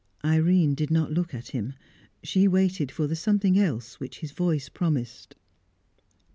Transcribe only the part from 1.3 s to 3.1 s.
at him; she waited for